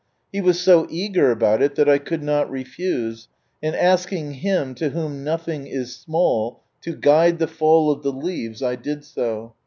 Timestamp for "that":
1.75-1.87